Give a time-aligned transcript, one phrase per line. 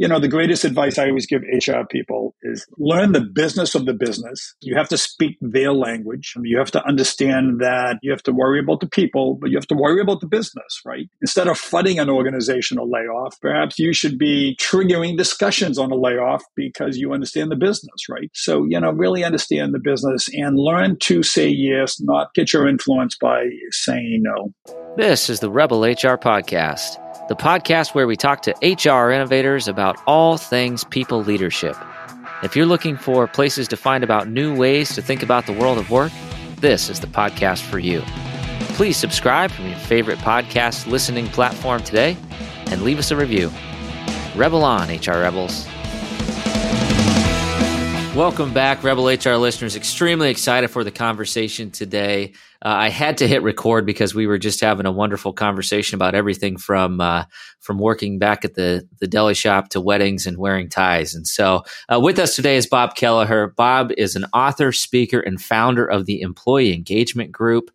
[0.00, 3.84] you know, the greatest advice I always give HR people is learn the business of
[3.84, 4.54] the business.
[4.62, 6.32] You have to speak their language.
[6.42, 9.66] You have to understand that you have to worry about the people, but you have
[9.66, 11.06] to worry about the business, right?
[11.20, 16.44] Instead of flooding an organizational layoff, perhaps you should be triggering discussions on a layoff
[16.56, 18.30] because you understand the business, right?
[18.32, 22.66] So, you know, really understand the business and learn to say yes, not get your
[22.66, 24.54] influence by saying no.
[24.96, 29.96] This is the Rebel HR Podcast the podcast where we talk to HR innovators about
[30.04, 31.76] all things people leadership.
[32.42, 35.78] If you're looking for places to find about new ways to think about the world
[35.78, 36.10] of work,
[36.56, 38.02] this is the podcast for you.
[38.74, 42.16] Please subscribe from your favorite podcast listening platform today
[42.66, 43.48] and leave us a review.
[44.34, 45.68] Rebel on, HR Rebels.
[48.16, 49.76] Welcome back, Rebel HR listeners.
[49.76, 52.32] Extremely excited for the conversation today.
[52.60, 56.16] Uh, I had to hit record because we were just having a wonderful conversation about
[56.16, 57.24] everything from uh,
[57.60, 61.14] from working back at the the deli shop to weddings and wearing ties.
[61.14, 63.54] And so, uh, with us today is Bob Kelleher.
[63.56, 67.70] Bob is an author, speaker, and founder of the Employee Engagement Group.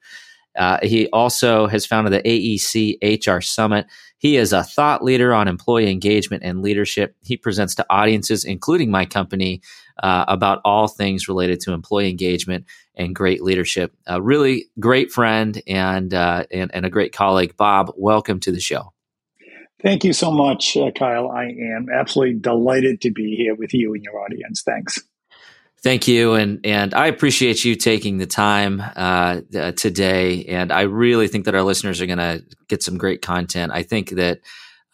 [0.57, 3.87] Uh, he also has founded the AEC HR Summit.
[4.25, 7.15] He is a thought leader on employee engagement and leadership.
[7.21, 9.61] He presents to audiences, including my company,
[10.01, 13.93] uh, about all things related to employee engagement and great leadership.
[14.07, 17.55] A really great friend and, uh, and, and a great colleague.
[17.55, 18.93] Bob, welcome to the show.
[19.83, 21.29] Thank you so much, uh, Kyle.
[21.29, 24.63] I am absolutely delighted to be here with you and your audience.
[24.63, 25.03] Thanks.
[25.85, 30.43] Thank you, and and I appreciate you taking the time uh, uh, today.
[30.45, 33.71] And I really think that our listeners are going to get some great content.
[33.71, 34.39] I think that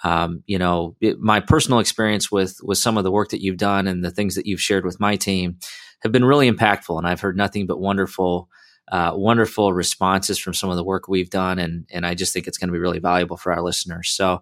[0.03, 3.56] um, you know, it, my personal experience with with some of the work that you've
[3.56, 5.59] done and the things that you've shared with my team
[6.03, 8.50] have been really impactful, and I've heard nothing but wonderful.
[8.92, 12.48] Uh, wonderful responses from some of the work we've done, and and I just think
[12.48, 14.11] it's going to be really valuable for our listeners.
[14.11, 14.42] So,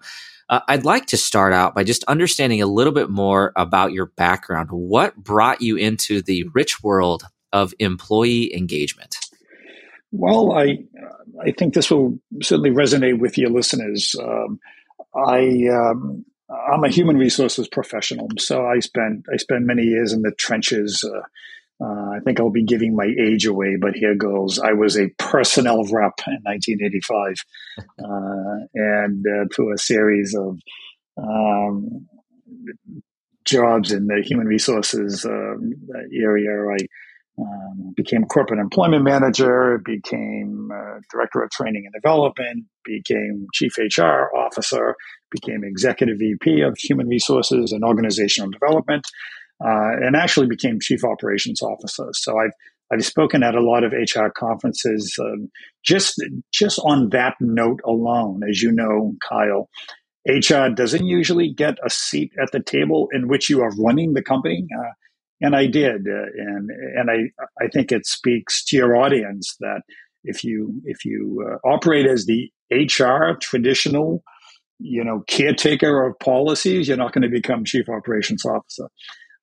[0.50, 4.08] uh, I'd like to start out by just understanding a little bit more about your
[4.08, 4.70] background.
[4.72, 9.18] What brought you into the rich world of employee engagement?
[10.12, 10.80] Well, I
[11.42, 14.16] I think this will certainly resonate with your listeners.
[14.20, 14.60] Um,
[15.16, 20.24] I um, I'm a human resources professional, so I spent I spent many years in
[20.24, 21.04] the trenches.
[21.04, 21.22] Uh,
[21.82, 24.60] uh, I think I'll be giving my age away, but here goes.
[24.60, 27.36] I was a personnel rep in 1985,
[28.00, 30.60] uh, and uh, through a series of
[31.18, 32.08] um,
[33.46, 35.72] jobs in the human resources um,
[36.14, 36.78] area, I
[37.40, 44.36] um, became corporate employment manager, became uh, director of training and development, became chief HR
[44.36, 44.96] officer,
[45.32, 49.06] became executive VP of human resources and organizational development,
[49.62, 52.10] and actually became chief operations officer.
[52.14, 52.52] So I've
[52.92, 55.50] I've spoken at a lot of HR conferences um,
[55.86, 56.22] just
[56.54, 58.42] just on that note alone.
[58.50, 59.70] As you know, Kyle,
[60.28, 64.24] HR doesn't usually get a seat at the table in which you are running the
[64.24, 64.66] company.
[64.78, 64.92] Uh,
[65.42, 69.82] and I did, uh, and and I I think it speaks to your audience that
[70.24, 74.24] if you if you uh, operate as the HR traditional,
[74.80, 78.88] you know, caretaker of policies, you're not going to become chief operations officer.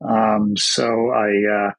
[0.06, 1.70] Um, so I uh,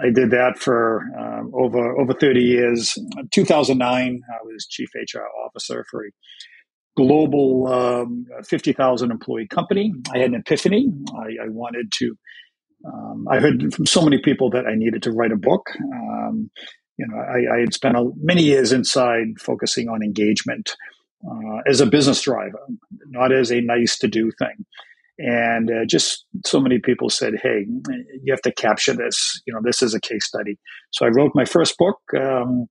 [0.00, 2.98] I did that for um, over over 30 years.
[3.30, 6.10] 2009, I was chief HR officer for a
[6.96, 9.94] global um, 50,000 employee company.
[10.12, 10.92] I had an epiphany.
[11.16, 12.16] I, I wanted to
[12.84, 15.70] um, I heard from so many people that I needed to write a book.
[15.80, 16.50] Um,
[16.98, 20.76] you know, I, I, had spent a, many years inside focusing on engagement
[21.28, 22.58] uh, as a business driver,
[23.08, 24.64] not as a nice to do thing.
[25.18, 27.66] And uh, just so many people said, "Hey,
[28.22, 29.40] you have to capture this.
[29.46, 30.58] You know, this is a case study."
[30.90, 31.98] So I wrote my first book.
[32.16, 32.66] Um,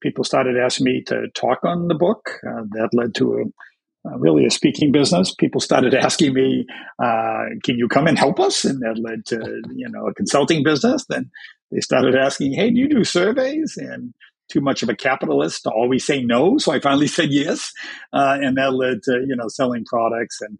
[0.00, 2.30] people started asking me to talk on the book.
[2.46, 5.34] Uh, that led to a uh, really a speaking business.
[5.34, 6.64] People started asking me,
[7.02, 10.62] uh, "Can you come and help us?" And that led to you know a consulting
[10.62, 11.04] business.
[11.08, 11.30] Then
[11.72, 14.14] they started asking, "Hey, do you do surveys?" And
[14.50, 17.72] too much of a capitalist to always say no, so I finally said yes,
[18.12, 20.58] uh, and that led to you know selling products and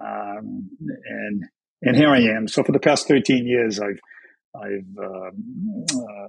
[0.00, 1.44] um, and
[1.82, 2.48] and here I am.
[2.48, 4.00] So for the past thirteen years, I've
[4.54, 6.28] I've um, uh,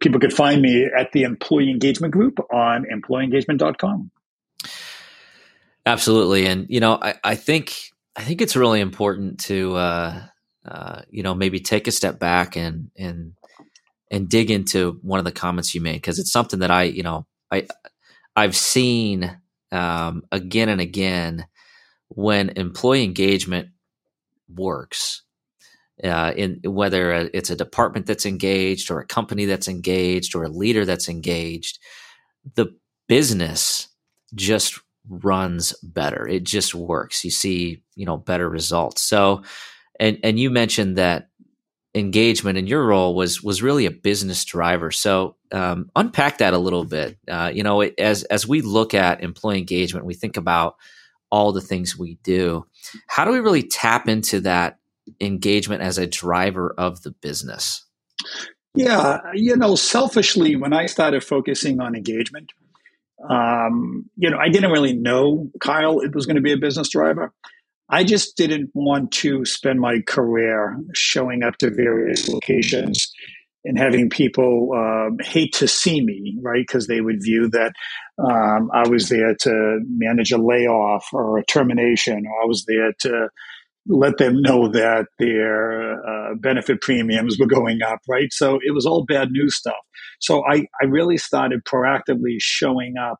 [0.00, 4.10] people could find me at the employee engagement group on employeeengagement.com.
[5.84, 10.22] Absolutely, and you know, I, I think I think it's really important to uh,
[10.66, 13.34] uh, you know maybe take a step back and and
[14.10, 17.02] and dig into one of the comments you made because it's something that I you
[17.02, 17.66] know I
[18.34, 19.38] I've seen
[19.70, 21.46] um, again and again
[22.08, 23.68] when employee engagement
[24.48, 25.22] works.
[26.04, 30.48] Uh, in whether it's a department that's engaged or a company that's engaged or a
[30.48, 31.78] leader that's engaged,
[32.54, 32.66] the
[33.08, 33.88] business
[34.34, 36.26] just runs better.
[36.28, 37.24] It just works.
[37.24, 39.02] You see, you know, better results.
[39.02, 39.42] So,
[39.98, 41.30] and and you mentioned that
[41.94, 44.90] engagement in your role was was really a business driver.
[44.90, 47.16] So, um, unpack that a little bit.
[47.26, 50.76] Uh, you know, as as we look at employee engagement, we think about
[51.30, 52.66] all the things we do.
[53.08, 54.78] How do we really tap into that
[55.20, 57.84] engagement as a driver of the business?
[58.74, 62.52] Yeah, you know, selfishly, when I started focusing on engagement,
[63.30, 66.90] um, you know, I didn't really know Kyle it was going to be a business
[66.90, 67.32] driver.
[67.88, 73.12] I just didn't want to spend my career showing up to various locations
[73.66, 76.64] and having people um, hate to see me, right?
[76.66, 77.72] Because they would view that
[78.18, 82.92] um, I was there to manage a layoff or a termination, or I was there
[83.00, 83.28] to
[83.88, 88.32] let them know that their uh, benefit premiums were going up, right?
[88.32, 89.74] So it was all bad news stuff.
[90.20, 93.18] So I, I really started proactively showing up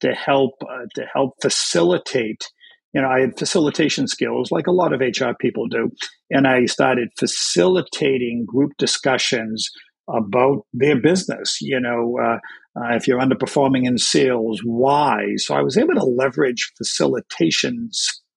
[0.00, 2.50] to help uh, to help facilitate.
[2.94, 5.90] You know, I had facilitation skills like a lot of HR people do,
[6.30, 9.68] and I started facilitating group discussions
[10.08, 11.58] about their business.
[11.60, 12.38] You know, uh,
[12.80, 15.34] uh, if you're underperforming in sales, why?
[15.36, 17.90] So I was able to leverage facilitation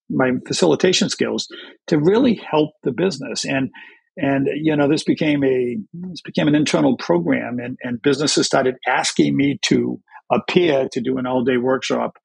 [0.10, 1.48] my facilitation skills
[1.88, 3.70] to really help the business and
[4.16, 8.76] and you know this became a this became an internal program and, and businesses started
[8.88, 10.00] asking me to
[10.32, 12.18] appear to do an all day workshop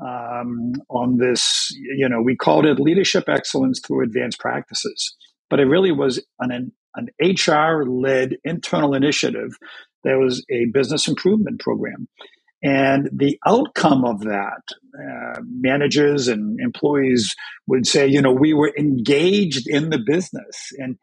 [0.00, 5.14] um, on this you know we called it leadership excellence through advanced practices
[5.50, 9.56] but it really was an an hr led internal initiative
[10.04, 12.08] that was a business improvement program
[12.64, 14.62] and the outcome of that,
[14.98, 17.34] uh, managers and employees
[17.66, 20.72] would say, you know, we were engaged in the business.
[20.78, 20.96] And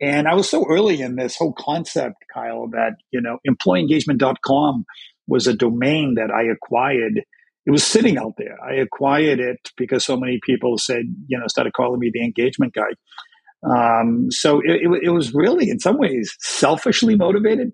[0.00, 4.84] and I was so early in this whole concept, Kyle, that, you know, employeeengagement.com
[5.26, 7.22] was a domain that I acquired.
[7.66, 8.56] It was sitting out there.
[8.64, 12.74] I acquired it because so many people said, you know, started calling me the engagement
[12.74, 12.94] guy.
[13.68, 17.72] Um, so it, it, it was really, in some ways, selfishly motivated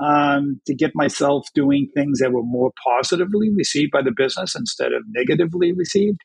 [0.00, 4.92] um, to get myself doing things that were more positively received by the business instead
[4.92, 6.20] of negatively received.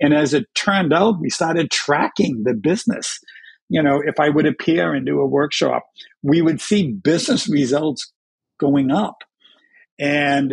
[0.00, 3.18] And as it turned out, we started tracking the business.
[3.68, 5.84] You know, if I would appear and do a workshop,
[6.22, 8.12] we would see business results
[8.58, 9.16] going up.
[9.98, 10.52] And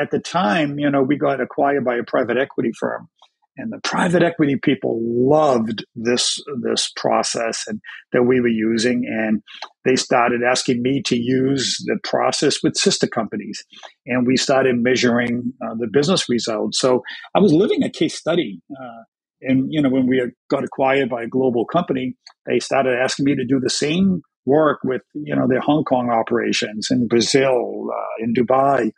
[0.00, 3.08] at the time, you know, we got acquired by a private equity firm
[3.56, 7.80] and the private equity people loved this this process and
[8.12, 9.42] that we were using and
[9.84, 13.62] they started asking me to use the process with sister companies
[14.06, 16.78] and we started measuring uh, the business results.
[16.78, 17.02] So
[17.34, 19.02] i was living a case study uh,
[19.42, 22.14] and you know when we got acquired by a global company
[22.46, 26.10] they started asking me to do the same work with you know their hong kong
[26.10, 28.90] operations in brazil uh, in dubai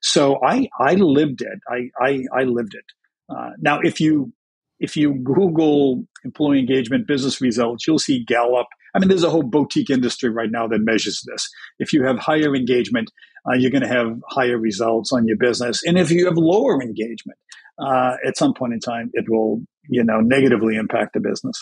[0.00, 2.84] so i i lived it i i, I lived it
[3.28, 4.32] uh, now, if you
[4.78, 8.66] if you Google employee engagement business results, you'll see Gallup.
[8.94, 11.48] I mean, there's a whole boutique industry right now that measures this.
[11.78, 13.10] If you have higher engagement,
[13.48, 16.80] uh, you're going to have higher results on your business, and if you have lower
[16.82, 17.38] engagement,
[17.78, 21.60] uh, at some point in time, it will you know negatively impact the business.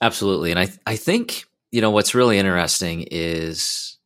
[0.00, 3.98] Absolutely, and I I think you know what's really interesting is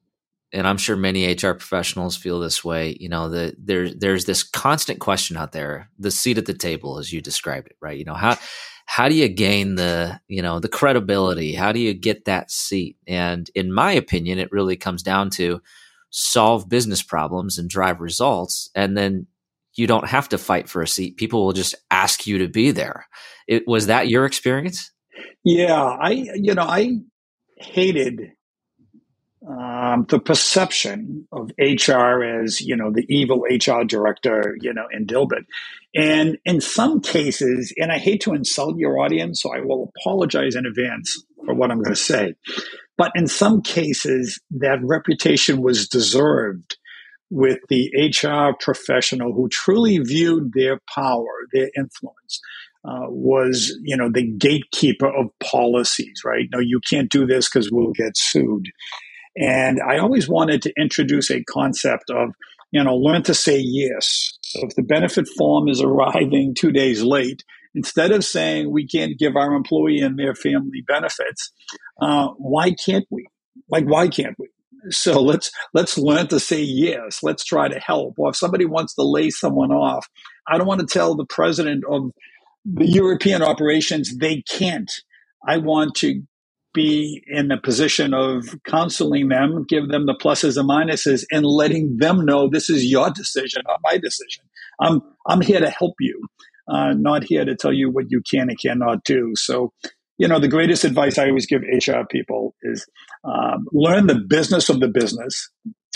[0.53, 2.97] and I'm sure many HR professionals feel this way.
[2.99, 6.99] You know, the, there there's this constant question out there, the seat at the table,
[6.99, 7.99] as you described it, right?
[7.99, 8.39] You know, how
[8.87, 11.53] how do you gain the you know the credibility?
[11.53, 12.97] How do you get that seat?
[13.07, 15.61] And in my opinion, it really comes down to
[16.11, 19.27] solve business problems and drive results, and then
[19.75, 21.17] you don't have to fight for a seat.
[21.17, 23.07] People will just ask you to be there.
[23.47, 24.91] It was that your experience?
[25.45, 27.01] Yeah, I you know I
[27.57, 28.33] hated
[29.49, 35.07] um, the perception of HR as you know the evil HR director, you know, in
[35.07, 35.45] Dilbert,
[35.95, 40.57] and in some cases, and I hate to insult your audience, so I will apologize
[40.57, 42.35] in advance for what I'm going to say,
[42.99, 46.77] but in some cases, that reputation was deserved
[47.31, 52.41] with the HR professional who truly viewed their power, their influence.
[52.87, 57.69] Uh, was you know the gatekeeper of policies right no you can't do this because
[57.73, 58.69] we'll get sued
[59.37, 62.31] and I always wanted to introduce a concept of,
[62.73, 64.39] you know, learn to say yes.
[64.41, 69.19] So if the benefit form is arriving two days late, instead of saying we can't
[69.19, 71.53] give our employee and their family benefits,
[72.01, 73.27] uh, why can't we?
[73.69, 74.49] Like, why can't we?
[74.91, 77.19] So let's let's learn to say yes.
[77.23, 78.15] Let's try to help.
[78.19, 80.07] Or if somebody wants to lay someone off,
[80.47, 82.13] I don't want to tell the president of
[82.75, 84.91] the European operations they can't.
[85.47, 86.23] I want to
[86.75, 91.97] be in the position of counseling them, give them the pluses and minuses, and letting
[91.97, 94.45] them know this is your decision, not my decision.
[94.81, 96.21] I'm I'm here to help you,
[96.69, 99.33] uh, not here to tell you what you can and cannot do.
[99.37, 99.73] So,
[100.19, 102.87] you know, the greatest advice I always give HR people is
[103.25, 105.49] um, learn the business of the business.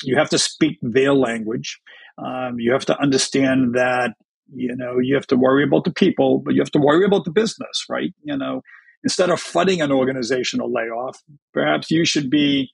[0.03, 1.79] You have to speak their language.
[2.17, 4.15] Um, you have to understand that
[4.55, 7.25] you know you have to worry about the people, but you have to worry about
[7.25, 8.13] the business, right?
[8.23, 8.63] You know,
[9.05, 12.71] instead of flooding an organizational layoff, perhaps you should be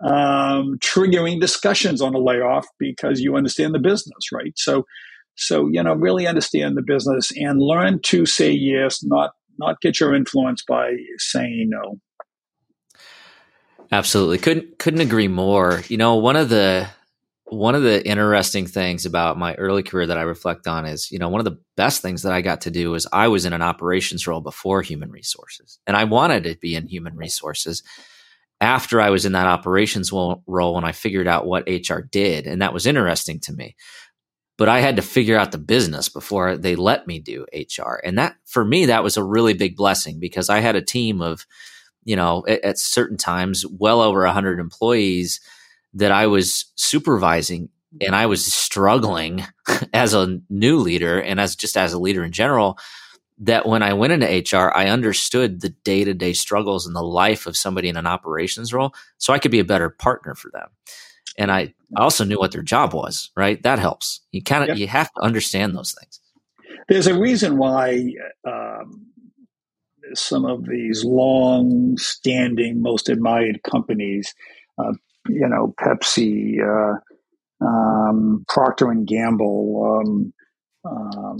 [0.00, 4.52] um, triggering discussions on a layoff because you understand the business, right?
[4.56, 4.86] So,
[5.36, 10.00] so you know, really understand the business and learn to say yes, not not get
[10.00, 11.98] your influence by saying no.
[13.90, 15.82] Absolutely, couldn't couldn't agree more.
[15.88, 16.88] You know, one of the
[17.50, 21.18] one of the interesting things about my early career that I reflect on is, you
[21.18, 23.52] know, one of the best things that I got to do is I was in
[23.52, 27.82] an operations role before human resources, and I wanted to be in human resources
[28.60, 32.46] after I was in that operations role and I figured out what HR did.
[32.46, 33.76] And that was interesting to me.
[34.56, 38.00] But I had to figure out the business before they let me do HR.
[38.02, 41.20] And that, for me, that was a really big blessing because I had a team
[41.20, 41.46] of,
[42.02, 45.40] you know, at, at certain times, well over 100 employees
[45.94, 47.70] that I was supervising.
[48.02, 49.46] And I was struggling
[49.94, 52.78] as a new leader and as just as a leader in general
[53.40, 57.02] that when I went into HR, I understood the day to day struggles in the
[57.02, 60.50] life of somebody in an operations role, so I could be a better partner for
[60.50, 60.68] them.
[61.36, 63.30] And I also knew what their job was.
[63.36, 64.20] Right, that helps.
[64.32, 64.78] You kind of yep.
[64.78, 66.20] you have to understand those things.
[66.88, 68.12] There's a reason why
[68.46, 69.06] um,
[70.14, 74.34] some of these long-standing, most admired companies,
[74.78, 74.94] uh,
[75.28, 76.98] you know, Pepsi, uh,
[77.64, 80.02] um, Procter and Gamble.
[80.02, 80.32] Um,
[80.84, 81.38] um,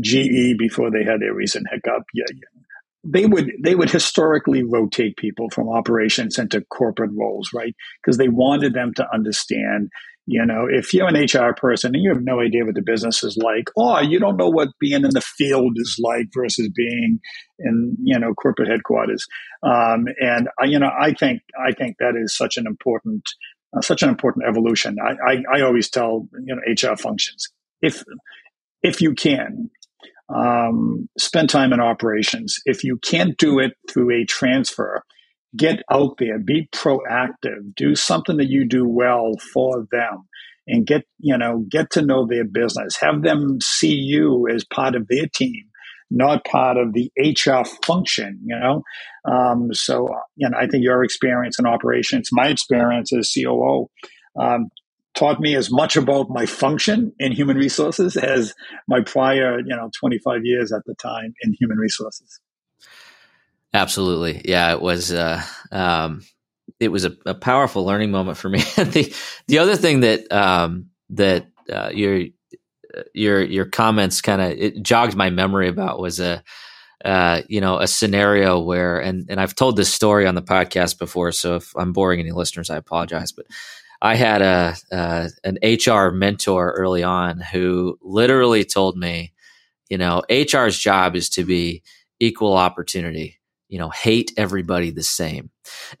[0.00, 2.04] GE before they had their recent hiccup.
[2.14, 2.60] Yeah, yeah,
[3.04, 7.74] they would they would historically rotate people from operations into corporate roles, right?
[8.02, 9.90] Because they wanted them to understand.
[10.30, 13.24] You know, if you're an HR person and you have no idea what the business
[13.24, 17.18] is like, or you don't know what being in the field is like versus being
[17.58, 19.24] in you know corporate headquarters,
[19.62, 23.22] um, and I, you know, I think I think that is such an important
[23.74, 24.96] uh, such an important evolution.
[25.02, 27.48] I, I, I always tell you know HR functions
[27.80, 28.04] if
[28.82, 29.70] if you can,
[30.34, 32.58] um, spend time in operations.
[32.64, 35.02] If you can't do it through a transfer,
[35.56, 40.28] get out there, be proactive, do something that you do well for them
[40.66, 42.96] and get, you know, get to know their business.
[43.00, 45.64] Have them see you as part of their team,
[46.10, 48.82] not part of the HR function, you know?
[49.24, 53.88] Um, so, you know, I think your experience in operations, my experience as COO,
[54.38, 54.68] um,
[55.14, 58.54] taught me as much about my function in human resources as
[58.86, 62.40] my prior, you know, 25 years at the time in human resources.
[63.74, 64.42] Absolutely.
[64.44, 66.22] Yeah, it was uh, um,
[66.80, 68.58] it was a, a, powerful learning moment for me.
[68.76, 69.14] the
[69.46, 72.24] the other thing that um, that uh, your
[73.14, 76.42] your your comments kind of it jogged my memory about was a
[77.04, 80.98] uh, you know a scenario where and and I've told this story on the podcast
[80.98, 83.32] before, so if I'm boring any listeners, I apologize.
[83.32, 83.46] But
[84.00, 89.32] I had a uh, an HR mentor early on who literally told me,
[89.88, 91.82] you know, HR's job is to be
[92.20, 93.37] equal opportunity.
[93.68, 95.50] You know, hate everybody the same.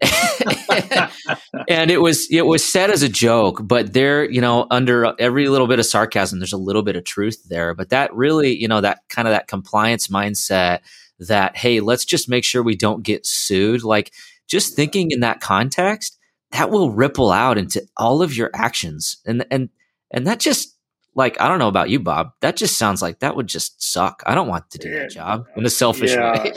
[1.68, 5.48] and it was it was said as a joke, but there, you know, under every
[5.48, 7.74] little bit of sarcasm, there's a little bit of truth there.
[7.74, 10.80] But that really, you know, that kind of that compliance mindset
[11.18, 13.82] that hey, let's just make sure we don't get sued.
[13.82, 14.12] Like
[14.46, 16.18] just thinking in that context
[16.52, 19.18] that will ripple out into all of your actions.
[19.26, 19.68] And and
[20.10, 20.77] and that just
[21.18, 22.30] like I don't know about you, Bob.
[22.42, 24.22] That just sounds like that would just suck.
[24.24, 26.52] I don't want to do that job in a selfish yeah, way.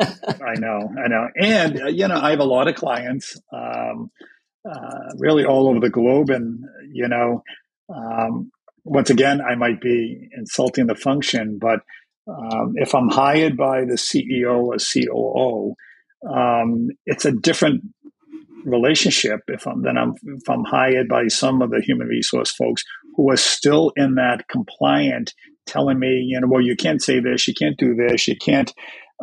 [0.00, 4.10] I know, I know, and uh, you know, I have a lot of clients, um,
[4.68, 7.44] uh, really all over the globe, and you know,
[7.88, 8.50] um,
[8.82, 11.78] once again, I might be insulting the function, but
[12.26, 15.76] um, if I'm hired by the CEO or COO,
[16.28, 17.84] um, it's a different
[18.64, 22.82] relationship if I'm then I'm if I'm hired by some of the human resource folks
[23.30, 25.34] are still in that compliant,
[25.66, 28.72] telling me, you know, well, you can't say this, you can't do this, you can't,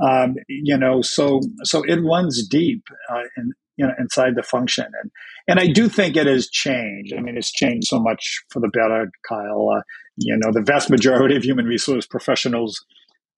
[0.01, 4.85] um, you know, so so it runs deep uh, in you know inside the function,
[5.01, 5.11] and
[5.47, 7.13] and I do think it has changed.
[7.17, 9.69] I mean, it's changed so much for the better, Kyle.
[9.75, 9.81] Uh,
[10.17, 12.83] you know, the vast majority of human resource professionals.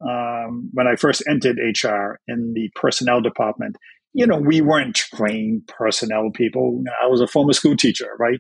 [0.02, 3.76] Um, when I first entered HR in the personnel department,
[4.14, 6.82] you know, we weren't trained personnel people.
[7.02, 8.40] I was a former school teacher, right?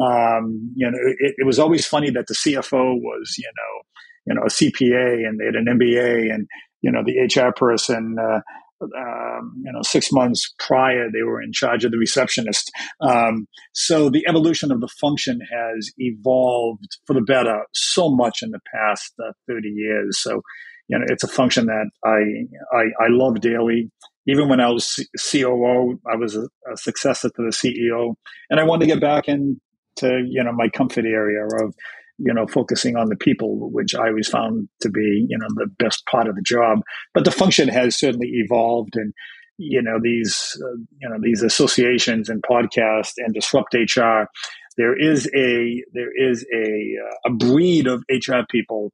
[0.00, 3.82] Um, you know, it, it, was always funny that the CFO was, you know,
[4.26, 6.46] you know, a CPA and they had an MBA, and
[6.82, 8.40] you know, the HR person, uh,
[8.82, 12.70] um, you know, six months prior, they were in charge of the receptionist.
[13.00, 18.50] Um, so the evolution of the function has evolved for the better so much in
[18.50, 20.20] the past uh, 30 years.
[20.22, 20.42] So,
[20.88, 23.90] you know, it's a function that I, I, I love daily.
[24.26, 28.14] Even when I was COO, I was a, successor to the CEO,
[28.50, 29.26] and I wanted to get back
[30.02, 31.74] into you know my comfort area of
[32.18, 35.68] you know, focusing on the people, which I always found to be, you know, the
[35.78, 36.80] best part of the job.
[37.14, 39.14] But the function has certainly evolved, and
[39.56, 44.24] you know, these, uh, you know, these associations and podcasts and disrupt HR.
[44.76, 48.92] There is a there is a uh, a breed of HR people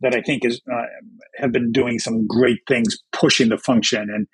[0.00, 0.82] that I think is uh,
[1.36, 4.26] have been doing some great things, pushing the function, and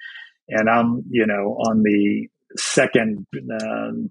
[0.49, 3.27] and I'm you know on the second.
[3.63, 4.09] Um,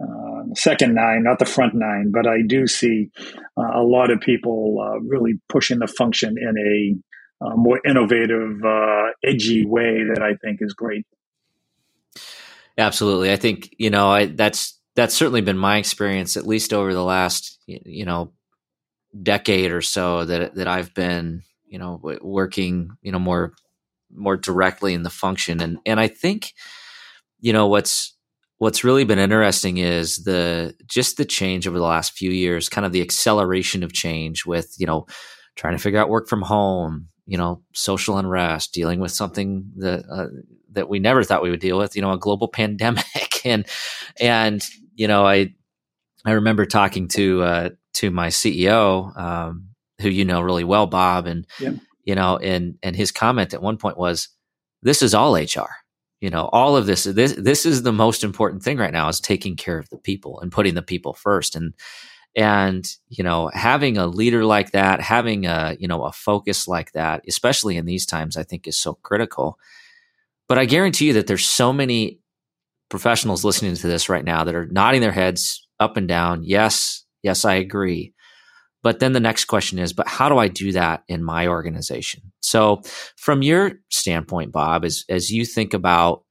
[0.00, 3.10] uh, second nine, not the front nine, but I do see
[3.56, 8.64] uh, a lot of people uh, really pushing the function in a uh, more innovative,
[8.64, 11.06] uh, edgy way that I think is great.
[12.76, 16.92] Absolutely, I think you know I, that's that's certainly been my experience, at least over
[16.92, 18.32] the last you know
[19.20, 23.54] decade or so that that I've been you know working you know more
[24.12, 26.52] more directly in the function, and and I think
[27.40, 28.16] you know what's
[28.58, 32.84] what's really been interesting is the just the change over the last few years kind
[32.84, 35.06] of the acceleration of change with you know
[35.56, 40.04] trying to figure out work from home you know social unrest dealing with something that
[40.10, 40.26] uh,
[40.72, 43.04] that we never thought we would deal with you know a global pandemic.
[43.44, 43.66] And
[44.20, 44.62] and
[44.94, 45.54] you know i
[46.24, 49.68] i remember talking to uh to my ceo um
[50.00, 51.46] who you know really well bob and
[52.04, 54.28] you know and and his comment at one point was
[54.82, 55.70] this is all hr
[56.20, 59.20] you know all of this this this is the most important thing right now is
[59.20, 61.56] taking care of the people and putting the people first.
[61.56, 61.74] And
[62.36, 66.92] and you know having a leader like that having a you know a focus like
[66.92, 69.58] that especially in these times i think is so critical.
[70.48, 72.20] But i guarantee you that there's so many
[72.90, 76.42] professionals listening to this right now that are nodding their heads up and down.
[76.44, 78.14] Yes yes i agree
[78.82, 82.32] but then the next question is, but how do I do that in my organization?
[82.40, 82.82] So,
[83.16, 86.22] from your standpoint, Bob, as, as you think about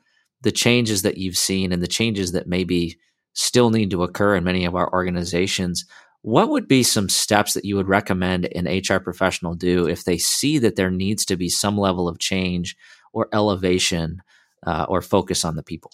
[0.41, 2.97] the changes that you've seen and the changes that maybe
[3.33, 5.85] still need to occur in many of our organizations,
[6.21, 10.17] what would be some steps that you would recommend an HR professional do if they
[10.17, 12.75] see that there needs to be some level of change
[13.13, 14.21] or elevation
[14.65, 15.91] uh, or focus on the people?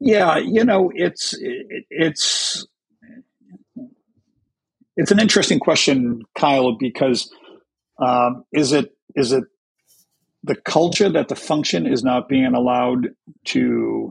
[0.00, 2.66] Yeah, you know, it's it, it's
[4.98, 7.32] it's an interesting question, Kyle, because
[8.04, 9.44] um, is it is it
[10.42, 13.10] the culture that the function is not being allowed
[13.46, 14.10] to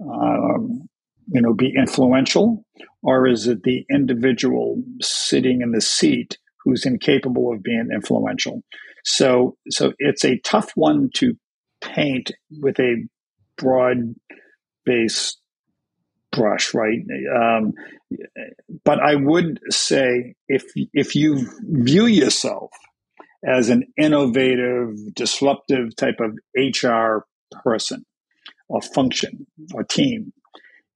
[0.00, 0.88] um,
[1.26, 2.64] you know be influential,
[3.02, 8.62] or is it the individual sitting in the seat who's incapable of being influential?
[9.04, 11.36] So so it's a tough one to
[11.80, 13.04] paint with a
[13.56, 14.14] broad
[14.84, 15.37] based
[16.32, 17.00] brush, right?
[17.34, 17.72] Um,
[18.84, 22.70] but I would say if if you view yourself
[23.46, 27.24] as an innovative, disruptive type of HR
[27.64, 28.04] person
[28.68, 30.32] or function or team,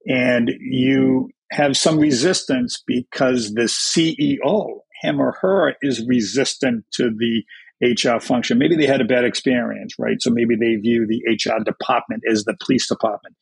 [0.06, 7.42] and you have some resistance because the CEO, him or her, is resistant to the
[7.82, 8.58] HR function.
[8.58, 10.20] Maybe they had a bad experience, right?
[10.20, 13.36] So maybe they view the HR department as the police department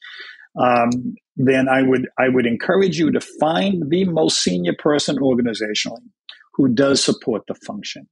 [0.58, 6.08] um, then I would I would encourage you to find the most senior person organizationally
[6.54, 8.08] who does support the function.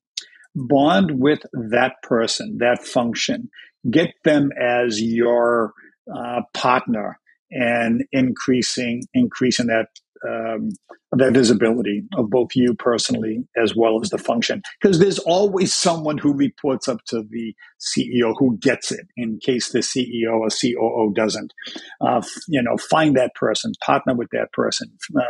[0.55, 3.51] Bond with that person, that function.
[3.90, 5.72] Get them as your
[6.12, 7.18] uh, partner
[7.51, 9.88] and increasing increasing that
[10.26, 10.70] um,
[11.12, 14.62] that visibility of both you personally as well as the function.
[14.81, 19.70] Because there's always someone who reports up to the CEO who gets it in case
[19.70, 21.52] the CEO or COO doesn't.
[22.00, 25.22] Uh, you know, find that person, partner with that person, uh,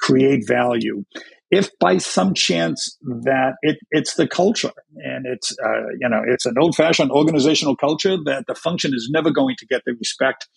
[0.00, 1.04] create value.
[1.50, 6.44] If by some chance that it, it's the culture and it's uh, you know it's
[6.44, 10.48] an old-fashioned organizational culture that the function is never going to get the respect,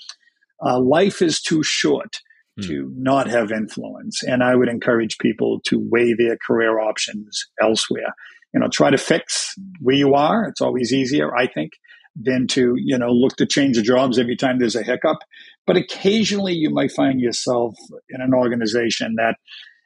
[0.66, 2.22] uh, life is too short
[2.62, 2.68] Hmm.
[2.68, 4.24] to not have influence.
[4.24, 8.14] And I would encourage people to weigh their career options elsewhere.
[8.54, 10.46] You know, try to fix where you are.
[10.46, 11.74] It's always easier, I think,
[12.16, 15.20] than to, you know, look to change the jobs every time there's a hiccup.
[15.68, 17.76] But occasionally you might find yourself
[18.10, 19.36] in an organization that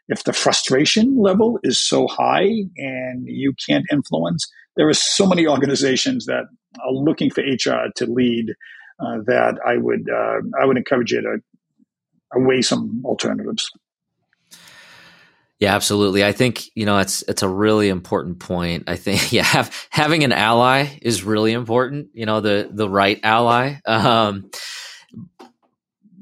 [0.08, 5.48] if the frustration level is so high and you can't influence, there are so many
[5.48, 6.46] organizations that
[6.84, 8.50] are looking for HR to lead
[9.00, 11.38] uh, that I would uh, I would encourage you to
[12.36, 13.70] weigh some alternatives.
[15.60, 16.26] Yeah, absolutely.
[16.26, 18.84] I think you know it's it's a really important point.
[18.88, 22.10] I think yeah, have, having an ally is really important.
[22.14, 24.52] You know, the the right ally, um,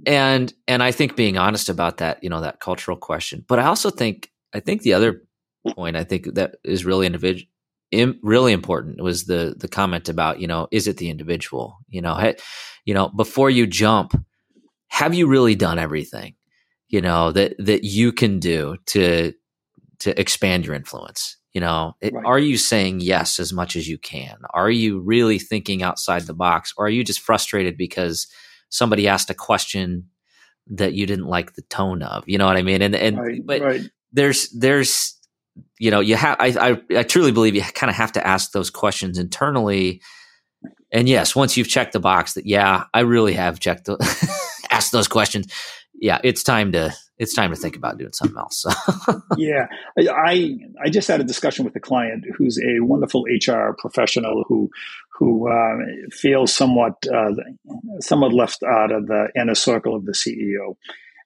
[0.06, 3.44] and and I think being honest about that, you know, that cultural question.
[3.48, 5.24] But I also think I think the other
[5.76, 7.48] point I think that is really individual.
[8.22, 12.16] really important was the the comment about you know is it the individual you know
[12.16, 12.36] hey,
[12.86, 14.14] you know before you jump
[14.92, 16.36] have you really done everything
[16.92, 19.34] you know that that you can do to
[20.00, 21.38] to expand your influence?
[21.54, 22.26] You know it, right.
[22.26, 24.38] are you saying yes as much as you can?
[24.54, 28.28] Are you really thinking outside the box or are you just frustrated because
[28.70, 30.10] somebody asked a question
[30.68, 32.28] that you didn't like the tone of?
[32.28, 32.82] You know what i mean?
[32.82, 33.82] And and right, but right.
[34.12, 35.18] there's there's
[35.80, 38.52] you know you have I, I i truly believe you kind of have to ask
[38.52, 40.02] those questions internally.
[40.92, 43.98] And yes once you've checked the box that yeah i really have checked the,
[44.82, 45.48] asked those questions
[46.02, 48.66] yeah, it's time to it's time to think about doing something else.
[49.38, 49.68] yeah,
[49.98, 54.70] I I just had a discussion with a client who's a wonderful HR professional who
[55.14, 55.78] who uh,
[56.12, 57.32] feels somewhat uh,
[58.00, 60.76] somewhat left out of the inner circle of the CEO.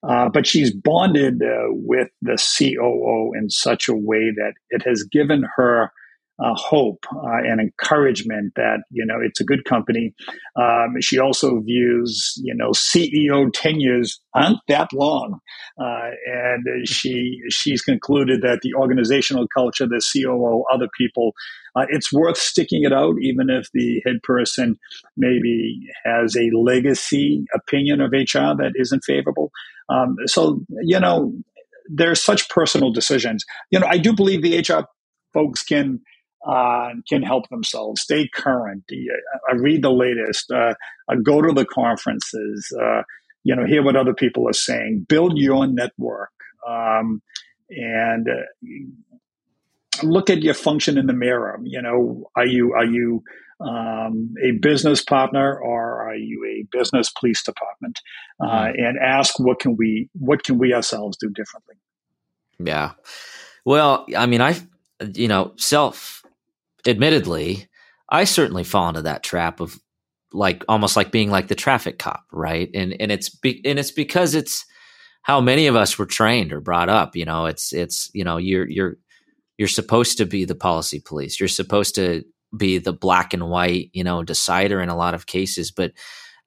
[0.04, 5.04] Uh, but she's bonded uh, with the COO in such a way that it has
[5.04, 5.92] given her
[6.38, 10.14] uh, hope uh, and encouragement that you know it's a good company.
[10.56, 15.40] Um, she also views you know CEO tenures aren't that long,
[15.80, 21.34] uh, and she she's concluded that the organizational culture, the COO, other people,
[21.76, 24.76] uh, it's worth sticking it out, even if the head person
[25.16, 29.52] maybe has a legacy opinion of HR that isn't favorable.
[29.90, 31.34] Um, so you know.
[31.88, 33.46] There's such personal decisions.
[33.70, 34.88] You know, I do believe the HR
[35.36, 36.02] folks can
[36.46, 40.74] uh, can help themselves, stay current, uh, read the latest, uh,
[41.10, 43.02] uh, go to the conferences, uh,
[43.44, 46.32] you know, hear what other people are saying, build your network,
[46.68, 47.22] um,
[47.70, 51.60] and uh, look at your function in the mirror.
[51.64, 53.24] You know, are you are you
[53.60, 58.02] um, a business partner or are you a business police department?
[58.42, 58.84] Mm-hmm.
[58.84, 61.76] and ask what can we what can we ourselves do differently.
[62.60, 62.92] Yeah.
[63.64, 64.58] Well, I mean, I,
[65.14, 66.25] you know, self
[66.88, 67.68] admittedly,
[68.10, 69.80] I certainly fall into that trap of
[70.32, 72.70] like almost like being like the traffic cop, right?
[72.74, 74.66] And and it's be, and it's because it's
[75.22, 77.16] how many of us were trained or brought up.
[77.16, 78.98] You know, it's it's you know you're you're
[79.58, 81.40] you're supposed to be the policy police.
[81.40, 82.24] You're supposed to
[82.56, 85.72] be the black and white, you know, decider in a lot of cases.
[85.72, 85.94] But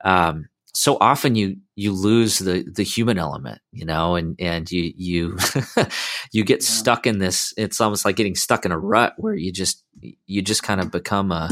[0.05, 4.93] um, so often you you lose the the human element you know and and you
[4.97, 5.37] you
[6.33, 6.69] you get yeah.
[6.69, 9.85] stuck in this it's almost like getting stuck in a rut where you just
[10.27, 11.49] you just kind of become a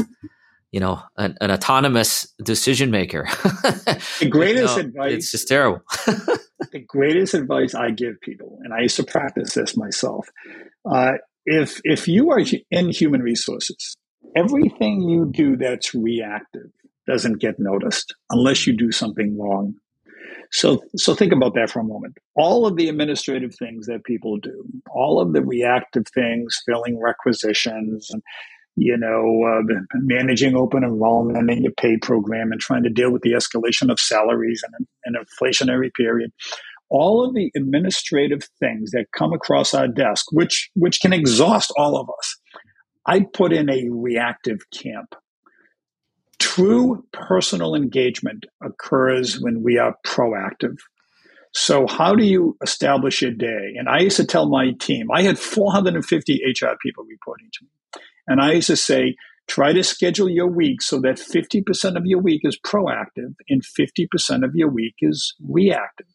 [0.71, 3.27] you know an, an autonomous decision maker
[4.19, 5.81] the greatest you know, advice it's just terrible
[6.71, 10.29] the greatest advice i give people and i used to practice this myself
[10.89, 11.13] uh,
[11.45, 13.95] if if you are in human resources
[14.35, 16.71] everything you do that's reactive
[17.07, 19.73] doesn't get noticed unless you do something wrong.
[20.51, 22.17] So, so think about that for a moment.
[22.35, 28.09] All of the administrative things that people do, all of the reactive things, filling requisitions,
[28.11, 28.21] and
[28.79, 33.23] you know, uh, managing open enrollment in your pay program, and trying to deal with
[33.23, 36.31] the escalation of salaries and an inflationary period.
[36.89, 41.97] All of the administrative things that come across our desk, which which can exhaust all
[41.97, 42.37] of us,
[43.07, 45.15] I put in a reactive camp
[46.57, 50.77] True personal engagement occurs when we are proactive.
[51.53, 53.75] So, how do you establish a day?
[53.77, 58.01] And I used to tell my team, I had 450 HR people reporting to me.
[58.25, 59.17] And I used to say,
[59.47, 64.43] try to schedule your week so that 50% of your week is proactive and 50%
[64.43, 66.07] of your week is reactive.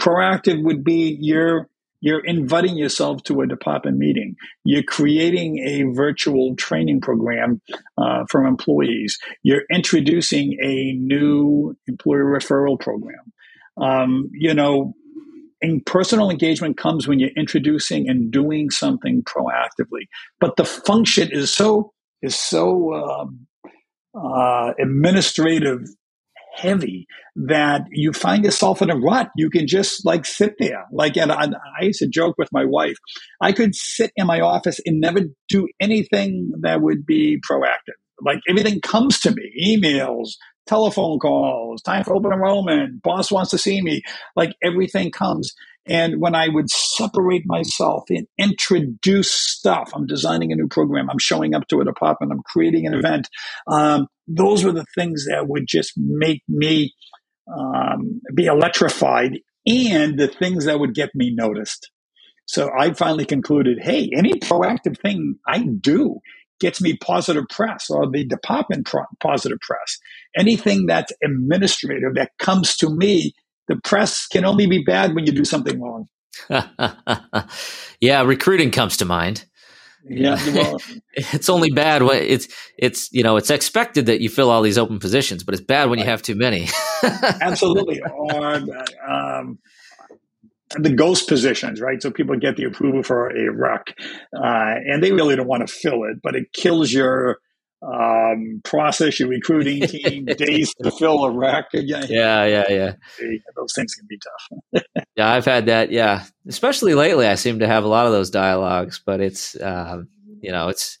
[0.00, 1.68] Proactive would be your
[2.00, 4.36] you're inviting yourself to a department meeting.
[4.64, 7.60] You're creating a virtual training program
[7.98, 9.18] uh, for employees.
[9.42, 13.32] You're introducing a new employee referral program.
[13.76, 14.94] Um, you know,
[15.62, 20.08] and personal engagement comes when you're introducing and doing something proactively.
[20.38, 23.46] But the function is so is so um,
[24.14, 25.82] uh, administrative
[26.54, 29.30] heavy that you find yourself in a rut.
[29.36, 30.86] You can just like sit there.
[30.92, 31.46] Like, and I,
[31.80, 32.96] I used to joke with my wife,
[33.40, 37.98] I could sit in my office and never do anything that would be proactive.
[38.22, 40.30] Like everything comes to me, emails,
[40.66, 44.02] telephone calls, time for open enrollment, boss wants to see me.
[44.36, 45.54] Like everything comes.
[45.86, 51.18] And when I would separate myself and introduce stuff, I'm designing a new program, I'm
[51.18, 53.28] showing up to a department, I'm creating an event.
[53.66, 56.92] Um, those were the things that would just make me
[57.52, 61.90] um, be electrified and the things that would get me noticed.
[62.46, 66.18] So I finally concluded, hey, any proactive thing I do
[66.60, 69.98] gets me positive press or the department pro- positive press.
[70.36, 73.32] Anything that's administrative that comes to me,
[73.70, 76.08] the press can only be bad when you do something wrong.
[78.00, 79.46] yeah, recruiting comes to mind.
[80.04, 80.80] Yeah, well,
[81.12, 84.76] it's only bad when it's it's you know it's expected that you fill all these
[84.76, 86.68] open positions, but it's bad when you have too many.
[87.40, 88.54] absolutely, or
[89.08, 89.58] um,
[90.76, 92.02] the ghost positions, right?
[92.02, 93.94] So people get the approval for a rec,
[94.36, 97.38] uh, and they really don't want to fill it, but it kills your
[97.82, 101.66] um, process, your recruiting team, days to fill a rack.
[101.72, 102.64] Yeah, yeah, yeah.
[102.68, 102.92] yeah.
[103.56, 104.82] Those things can be tough.
[105.16, 105.90] yeah, I've had that.
[105.90, 110.08] Yeah, especially lately, I seem to have a lot of those dialogues, but it's um,
[110.40, 110.98] you know it's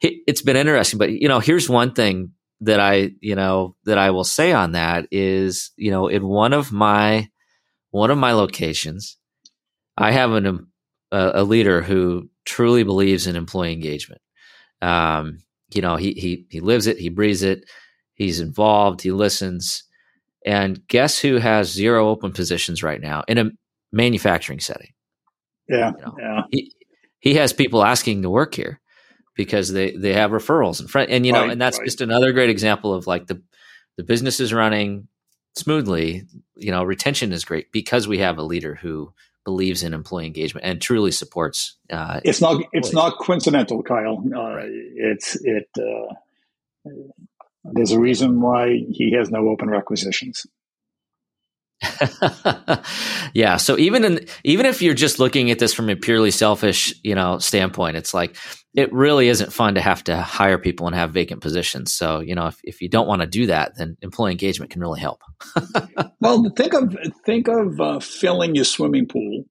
[0.00, 0.98] it's been interesting.
[0.98, 4.72] But you know, here's one thing that I you know that I will say on
[4.72, 7.28] that is you know in one of my
[7.90, 9.18] one of my locations,
[9.98, 10.66] I have an
[11.10, 14.22] a, a leader who truly believes in employee engagement.
[14.80, 15.38] Um,
[15.74, 17.64] you know, he he he lives it, he breathes it,
[18.14, 19.84] he's involved, he listens.
[20.44, 23.50] And guess who has zero open positions right now in a
[23.92, 24.90] manufacturing setting?
[25.68, 26.42] Yeah, you know, yeah.
[26.50, 26.72] He
[27.20, 28.80] he has people asking to work here
[29.36, 31.84] because they they have referrals and friend, and you know, right, and that's right.
[31.84, 33.42] just another great example of like the
[33.96, 35.08] the business is running
[35.54, 36.24] smoothly.
[36.56, 39.12] You know, retention is great because we have a leader who
[39.44, 41.76] believes in employee engagement and truly supports.
[41.90, 42.68] Uh, it's not employees.
[42.72, 44.22] it's not coincidental, Kyle.
[44.34, 44.70] Uh, right.
[44.70, 45.68] It's it.
[45.78, 46.90] Uh,
[47.64, 50.46] there's a reason why he has no open requisitions.
[53.34, 53.56] yeah.
[53.56, 57.14] So even in even if you're just looking at this from a purely selfish, you
[57.14, 58.36] know, standpoint, it's like
[58.74, 61.92] it really isn't fun to have to hire people and have vacant positions.
[61.92, 64.80] So, you know, if, if you don't want to do that, then employee engagement can
[64.80, 65.20] really help.
[66.20, 69.44] well, think of think of uh, filling your swimming pool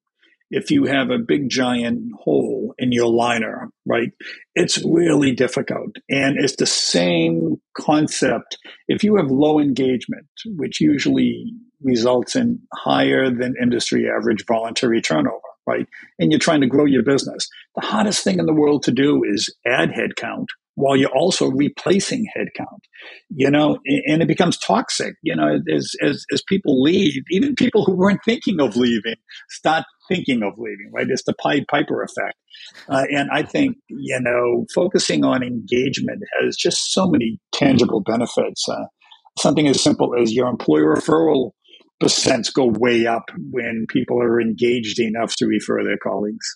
[0.52, 4.10] if you have a big giant hole in your liner, right?
[4.54, 5.96] It's really difficult.
[6.10, 8.58] And it's the same concept.
[8.86, 15.40] If you have low engagement, which usually results in higher than industry average voluntary turnover,
[15.66, 15.86] right?
[16.18, 17.48] And you're trying to grow your business.
[17.74, 22.26] The hottest thing in the world to do is add headcount while you're also replacing
[22.36, 22.80] headcount,
[23.28, 27.84] you know, and it becomes toxic, you know, as, as, as people leave, even people
[27.84, 29.16] who weren't thinking of leaving
[29.50, 31.08] start thinking of leaving, right?
[31.08, 32.36] It's the Pied Piper effect.
[32.88, 38.66] Uh, and I think, you know, focusing on engagement has just so many tangible benefits.
[38.68, 38.86] Uh,
[39.38, 41.52] something as simple as your employer referral
[42.02, 46.46] percents go way up when people are engaged enough to refer their colleagues.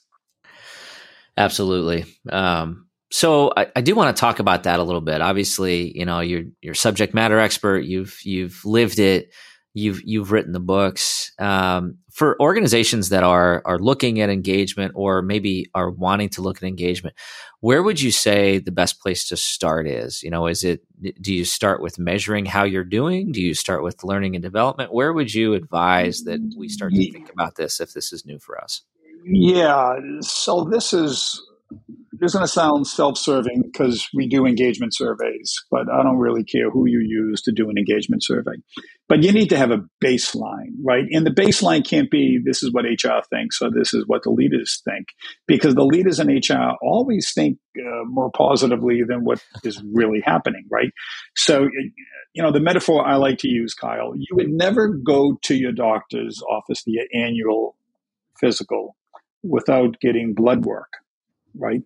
[1.36, 2.04] Absolutely.
[2.30, 5.20] Um, so I, I, do want to talk about that a little bit.
[5.20, 7.84] Obviously, you know, you're you're subject matter expert.
[7.84, 9.32] You've you've lived it.
[9.78, 11.32] You've you've written the books.
[11.38, 16.56] Um, for organizations that are are looking at engagement or maybe are wanting to look
[16.56, 17.14] at engagement,
[17.60, 20.22] where would you say the best place to start is?
[20.22, 20.80] You know, is it
[21.20, 23.32] do you start with measuring how you're doing?
[23.32, 24.94] Do you start with learning and development?
[24.94, 28.38] Where would you advise that we start to think about this if this is new
[28.38, 28.80] for us?
[29.26, 31.38] Yeah, so this is
[32.20, 36.44] this is going to sound self-serving because we do engagement surveys, but I don't really
[36.44, 38.52] care who you use to do an engagement survey.
[39.08, 41.04] But you need to have a baseline, right?
[41.12, 44.30] And the baseline can't be this is what HR thinks or this is what the
[44.30, 45.08] leaders think,
[45.46, 50.64] because the leaders in HR always think uh, more positively than what is really happening,
[50.70, 50.90] right?
[51.36, 51.68] So,
[52.34, 55.72] you know, the metaphor I like to use, Kyle, you would never go to your
[55.72, 57.76] doctor's office, the annual
[58.40, 58.96] physical,
[59.42, 60.88] without getting blood work
[61.58, 61.80] right?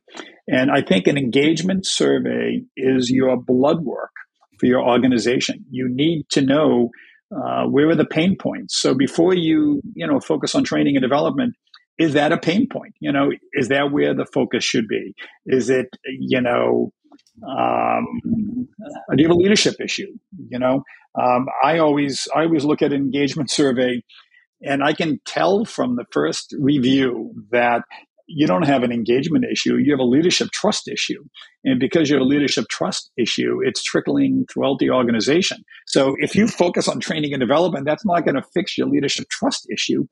[0.48, 4.12] And I think an engagement survey is your blood work
[4.58, 5.64] for your organization.
[5.70, 6.90] You need to know
[7.34, 8.80] uh, where are the pain points.
[8.80, 11.54] So before you, you know, focus on training and development,
[11.98, 12.94] is that a pain point?
[13.00, 15.14] You know, is that where the focus should be?
[15.46, 16.92] Is it, you know,
[17.46, 18.06] um,
[19.14, 20.12] do you have a leadership issue?
[20.48, 20.82] You know,
[21.20, 24.02] um, I always I always look at an engagement survey,
[24.62, 27.82] and I can tell from the first review that
[28.32, 31.22] you don't have an engagement issue, you have a leadership trust issue.
[31.64, 35.64] And because you have a leadership trust issue, it's trickling throughout the organization.
[35.86, 39.28] So if you focus on training and development, that's not going to fix your leadership
[39.30, 40.06] trust issue.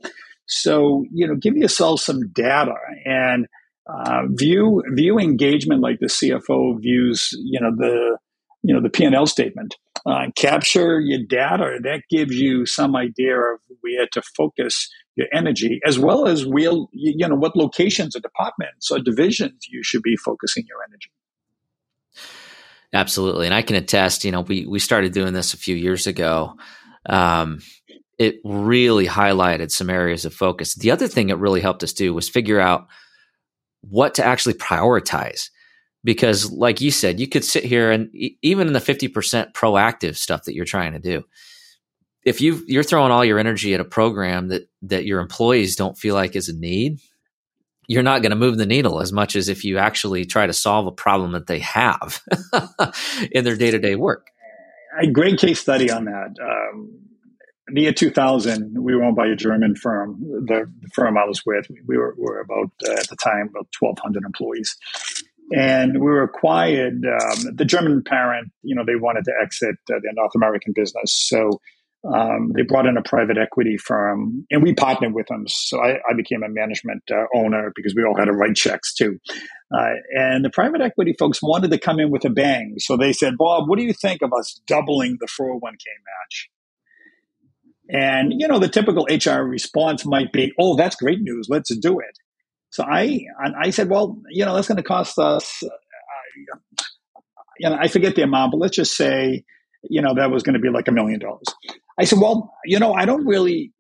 [0.47, 3.47] So, you know, give yourself some data and
[3.89, 8.19] uh, view view engagement like the CFO views, you know, the
[8.63, 9.77] you know the P&L statement.
[10.07, 11.79] Uh, capture your data.
[11.83, 16.73] That gives you some idea of where to focus your energy, as well as where,
[16.93, 21.11] you know, what locations or departments or divisions you should be focusing your energy.
[22.93, 23.47] Absolutely.
[23.47, 26.55] And I can attest, you know, we, we started doing this a few years ago.
[27.07, 27.59] Um,
[28.19, 30.75] it really highlighted some areas of focus.
[30.75, 32.87] The other thing it really helped us do was figure out
[33.83, 35.51] what to actually prioritize.
[36.09, 38.09] Because, like you said, you could sit here and
[38.41, 41.23] even in the 50% proactive stuff that you're trying to do,
[42.25, 45.99] if you you're throwing all your energy at a program that that your employees don't
[45.99, 47.01] feel like is a need,
[47.89, 50.55] you're not going to move the needle as much as if you actually try to
[50.55, 52.23] solve a problem that they have
[53.31, 54.29] in their day to day work.
[54.99, 56.35] A great case study on that.
[56.43, 57.01] Um,
[57.69, 60.19] in the year 2000, we were owned by a German firm.
[60.21, 63.67] The, the firm I was with, we were, were about, uh, at the time, about
[63.79, 64.75] 1,200 employees.
[65.55, 67.05] And we were acquired.
[67.07, 71.15] Um, the German parent, you know, they wanted to exit uh, their North American business.
[71.29, 71.61] So
[72.05, 75.45] um, they brought in a private equity firm, and we partnered with them.
[75.49, 78.95] So I, I became a management uh, owner because we all had to write checks
[78.95, 79.19] too.
[79.75, 82.77] Uh, and the private equity folks wanted to come in with a bang.
[82.79, 86.51] So they said, Bob, what do you think of us doubling the 401k match?
[87.91, 91.49] And, you know, the typical HR response might be, oh, that's great news.
[91.49, 92.19] Let's do it.
[92.71, 93.21] So I,
[93.59, 95.69] I said, well, you know, that's going to cost us, uh,
[97.59, 99.45] you know, I forget the amount, but let's just say,
[99.83, 101.47] you know, that was going to be like a million dollars.
[101.99, 103.73] I said, well, you know, I don't really,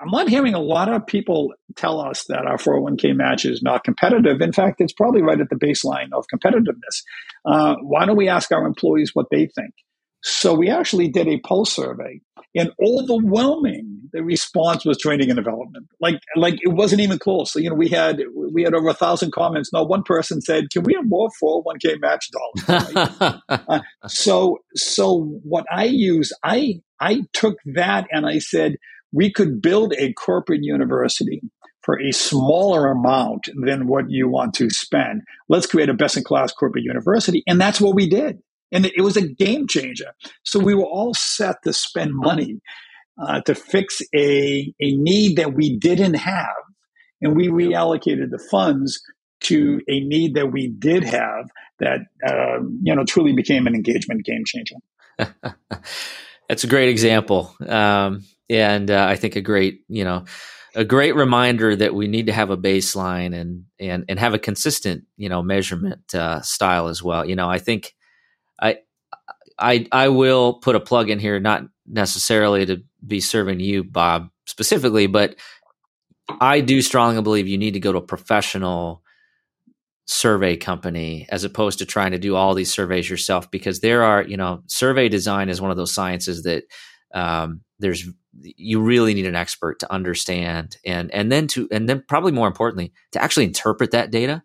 [0.00, 3.82] I'm not hearing a lot of people tell us that our 401k match is not
[3.82, 4.40] competitive.
[4.40, 7.02] In fact, it's probably right at the baseline of competitiveness.
[7.44, 9.72] Uh, why don't we ask our employees what they think?
[10.28, 12.20] So we actually did a pulse survey,
[12.56, 15.86] and overwhelming the response was training and development.
[16.00, 17.52] Like, like it wasn't even close.
[17.52, 19.72] So, you know, we had we had over a thousand comments.
[19.72, 23.40] No, one person said, "Can we have more 401k match dollars?" Right?
[23.68, 28.76] uh, so, so what I use, I I took that and I said
[29.12, 31.40] we could build a corporate university
[31.82, 35.22] for a smaller amount than what you want to spend.
[35.48, 38.40] Let's create a best in class corporate university, and that's what we did.
[38.72, 40.12] And it was a game changer.
[40.44, 42.60] So we were all set to spend money
[43.20, 46.56] uh, to fix a, a need that we didn't have.
[47.22, 49.00] And we reallocated the funds
[49.42, 51.48] to a need that we did have
[51.78, 54.76] that, uh, you know, truly became an engagement game changer.
[56.48, 57.54] That's a great example.
[57.66, 60.24] Um, and uh, I think a great, you know,
[60.74, 64.38] a great reminder that we need to have a baseline and and and have a
[64.38, 67.24] consistent, you know, measurement uh, style as well.
[67.24, 67.94] You know, I think
[69.58, 74.28] I I will put a plug in here, not necessarily to be serving you, Bob,
[74.46, 75.36] specifically, but
[76.40, 79.02] I do strongly believe you need to go to a professional
[80.06, 84.22] survey company as opposed to trying to do all these surveys yourself because there are
[84.22, 86.62] you know survey design is one of those sciences that
[87.12, 88.08] um, there's
[88.40, 92.46] you really need an expert to understand and and then to and then probably more
[92.46, 94.42] importantly to actually interpret that data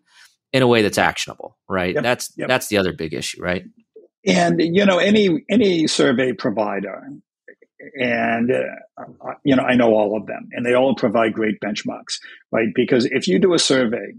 [0.52, 2.48] in a way that's actionable right yep, that's yep.
[2.48, 3.64] that's the other big issue right
[4.26, 7.02] and you know, any any survey provider,
[7.94, 12.18] and uh, you know, I know all of them, and they all provide great benchmarks,
[12.50, 12.68] right?
[12.74, 14.12] Because if you do a survey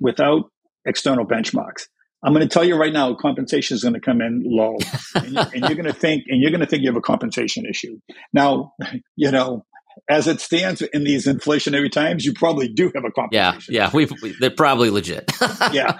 [0.00, 0.50] without
[0.86, 1.86] external benchmarks,
[2.22, 4.78] I'm going to tell you right now, compensation is going to come in low,
[5.14, 7.66] and, and you're going to think, and you're going to think you have a compensation
[7.66, 7.98] issue.
[8.32, 8.72] Now,
[9.16, 9.66] you know,
[10.08, 13.74] as it stands in these inflationary times, you probably do have a compensation.
[13.74, 14.06] Yeah, yeah, we
[14.40, 15.30] they're probably legit.
[15.72, 15.98] yeah,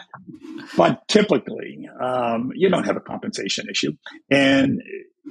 [0.76, 3.92] but typically, um, you don't have a compensation issue.
[4.30, 4.82] And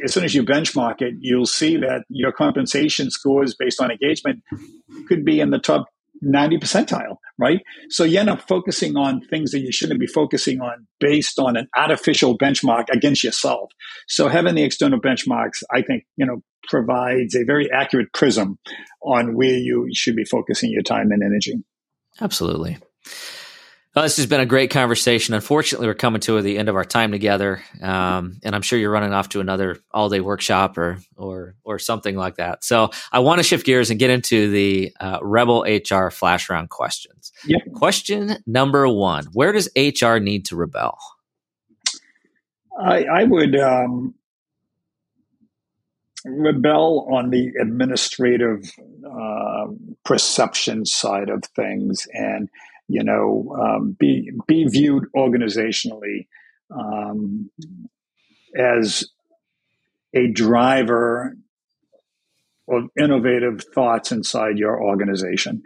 [0.04, 4.42] as soon as you benchmark it, you'll see that your compensation scores based on engagement
[5.08, 5.86] could be in the top
[6.24, 7.62] 90 percentile, right?
[7.90, 11.58] So you end up focusing on things that you shouldn't be focusing on based on
[11.58, 13.72] an artificial benchmark against yourself.
[14.08, 18.58] So having the external benchmarks, I think, you know, provides a very accurate prism
[19.02, 21.64] on where you should be focusing your time and energy.
[22.22, 22.78] Absolutely.
[23.96, 25.36] Well, this has been a great conversation.
[25.36, 28.90] Unfortunately, we're coming to the end of our time together, um, and I'm sure you're
[28.90, 32.64] running off to another all-day workshop or or or something like that.
[32.64, 36.72] So I want to shift gears and get into the uh, Rebel HR flash round
[36.72, 37.32] questions.
[37.46, 37.62] Yep.
[37.76, 40.98] Question number one: Where does HR need to rebel?
[42.76, 44.16] I, I would um,
[46.26, 48.72] rebel on the administrative
[49.08, 49.68] uh,
[50.04, 52.50] perception side of things and
[52.94, 56.28] you know, um, be be viewed organizationally
[56.70, 57.50] um,
[58.56, 59.10] as
[60.14, 61.36] a driver
[62.70, 65.64] of innovative thoughts inside your organization.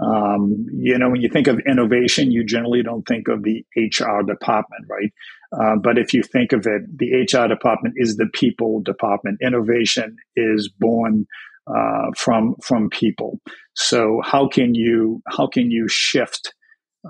[0.00, 4.22] Um, you know, when you think of innovation, you generally don't think of the HR
[4.24, 5.12] department, right?
[5.52, 9.38] Uh, but if you think of it, the HR department is the people department.
[9.42, 11.26] Innovation is born
[11.66, 13.40] uh, from from people.
[13.74, 16.54] So how can you how can you shift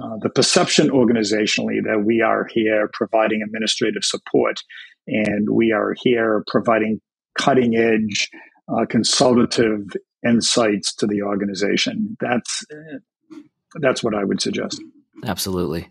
[0.00, 4.60] uh, the perception organizationally that we are here providing administrative support
[5.06, 7.00] and we are here providing
[7.38, 8.30] cutting edge
[8.68, 9.88] uh, consultative
[10.26, 12.16] insights to the organization.
[12.20, 12.64] That's
[13.80, 14.80] that's what I would suggest.
[15.24, 15.88] Absolutely.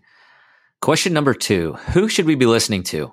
[0.80, 3.12] Question number two: Who should we be listening to?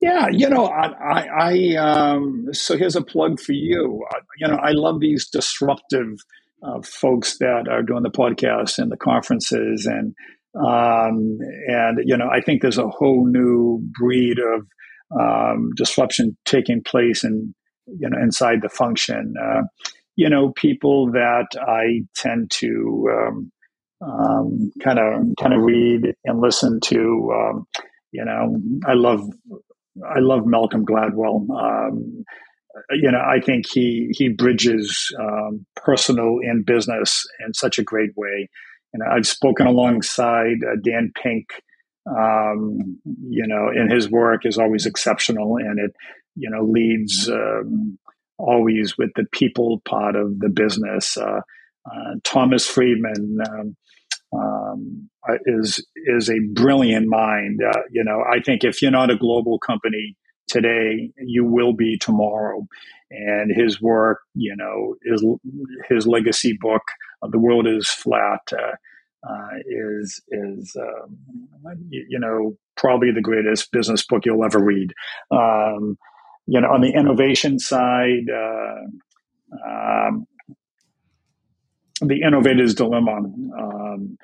[0.00, 4.04] Yeah, you know, I, I, I um, so here's a plug for you.
[4.10, 6.18] I, you know, I love these disruptive
[6.62, 10.14] uh, folks that are doing the podcasts and the conferences, and
[10.56, 11.38] um,
[11.68, 14.66] and you know, I think there's a whole new breed of
[15.18, 17.54] um, disruption taking place and
[17.86, 19.34] you know inside the function.
[19.40, 19.62] Uh,
[20.16, 23.50] you know, people that I tend to
[24.02, 27.32] kind of kind of read and listen to.
[27.34, 27.66] Um,
[28.12, 29.22] you know, I love
[30.04, 31.48] I love Malcolm Gladwell.
[31.50, 32.24] Um,
[32.90, 38.10] you know, I think he he bridges um, personal and business in such a great
[38.16, 38.48] way.
[38.92, 41.46] And I've spoken alongside uh, Dan Pink.
[42.06, 45.92] Um, you know, and his work is always exceptional, and it
[46.34, 47.98] you know leads um,
[48.38, 51.16] always with the people part of the business.
[51.16, 51.40] Uh,
[51.90, 53.76] uh, Thomas Friedman um,
[54.32, 57.60] um, uh, is is a brilliant mind.
[57.62, 60.16] Uh, you know, I think if you're not a global company
[60.50, 62.66] today, you will be tomorrow.
[63.10, 65.24] And his work, you know, his
[65.88, 66.82] his legacy book,
[67.22, 68.76] uh, "The World Is Flat," uh,
[69.28, 71.18] uh, is is um,
[71.88, 74.92] you know probably the greatest business book you'll ever read.
[75.30, 75.98] Um,
[76.46, 78.28] you know, on the innovation side.
[78.32, 78.86] Uh,
[79.68, 80.26] um,
[82.00, 84.16] the Innovator's Dilemma um,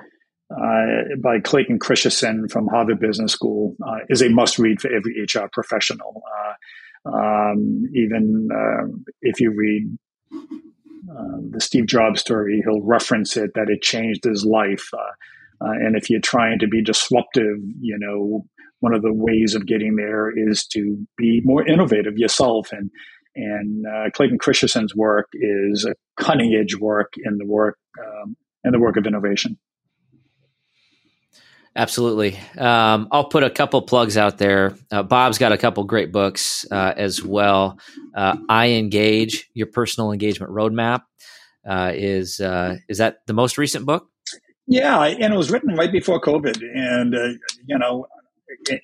[0.51, 5.20] uh, by Clayton Christensen from Harvard Business School uh, is a must read for every
[5.22, 6.22] HR professional.
[6.38, 9.99] Uh, um, even um, if you read
[10.32, 14.88] uh, the Steve Jobs story, he'll reference it that it changed his life.
[14.92, 18.44] Uh, uh, and if you're trying to be disruptive, you know,
[18.80, 22.90] one of the ways of getting there is to be more innovative yourself and
[23.38, 23.84] and
[24.14, 28.34] Clayton Christensen's work is a cutting edge work in the work um,
[28.64, 29.59] in the work of innovation.
[31.77, 32.39] Absolutely.
[32.57, 34.74] Um, I'll put a couple plugs out there.
[34.91, 37.79] Uh, Bob's got a couple great books uh, as well.
[38.14, 41.03] Uh, engage your personal engagement roadmap,
[41.68, 44.09] uh, is uh, is that the most recent book?
[44.66, 48.07] Yeah, and it was written right before COVID, and uh, you know,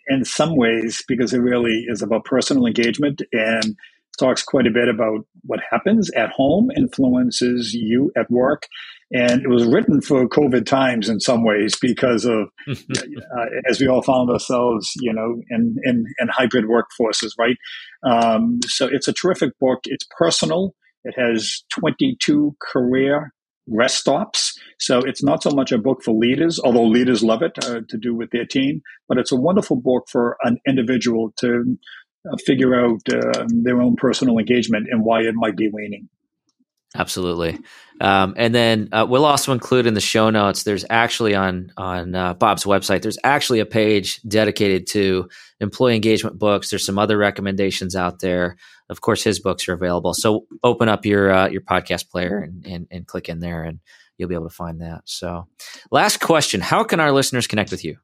[0.08, 3.74] in some ways, because it really is about personal engagement and
[4.18, 8.66] talks quite a bit about what happens at home influences you at work.
[9.12, 13.86] And it was written for COVID times in some ways because of, uh, as we
[13.86, 17.56] all found ourselves, you know, in, in, in hybrid workforces, right?
[18.02, 19.80] Um, so it's a terrific book.
[19.84, 20.74] It's personal.
[21.04, 23.32] It has 22 career
[23.68, 24.58] rest stops.
[24.78, 27.98] So it's not so much a book for leaders, although leaders love it uh, to
[27.98, 31.78] do with their team, but it's a wonderful book for an individual to
[32.30, 36.08] uh, figure out uh, their own personal engagement and why it might be waning.
[36.94, 37.58] Absolutely,
[38.02, 40.62] um, and then uh, we'll also include in the show notes.
[40.62, 43.00] There's actually on on uh, Bob's website.
[43.00, 45.30] There's actually a page dedicated to
[45.60, 46.68] employee engagement books.
[46.68, 48.56] There's some other recommendations out there.
[48.90, 50.12] Of course, his books are available.
[50.12, 53.80] So open up your uh, your podcast player and, and and click in there, and
[54.18, 55.02] you'll be able to find that.
[55.06, 55.48] So,
[55.90, 57.96] last question: How can our listeners connect with you?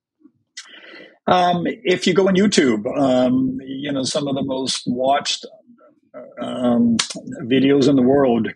[1.26, 5.45] Um, if you go on YouTube, um, you know, some of the most watched
[6.41, 6.97] um,
[7.43, 8.49] videos in the world,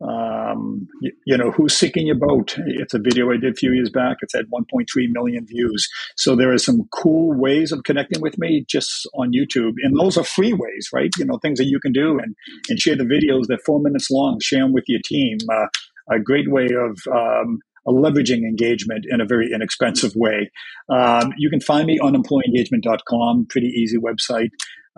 [0.00, 2.56] um, you, you, know, Who's Sinking Your Boat?
[2.66, 4.18] It's a video I did a few years back.
[4.22, 5.88] It's had 1.3 million views.
[6.16, 9.74] So there are some cool ways of connecting with me just on YouTube.
[9.82, 11.10] And those are free ways, right?
[11.18, 12.34] You know, things that you can do and,
[12.68, 13.46] and share the videos.
[13.46, 14.40] They're four minutes long.
[14.40, 15.38] Share them with your team.
[15.52, 15.66] Uh,
[16.10, 20.50] a great way of um, leveraging engagement in a very inexpensive way.
[20.88, 24.50] Um, you can find me on employeeengagement.com, pretty easy website.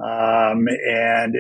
[0.03, 1.35] Um, and,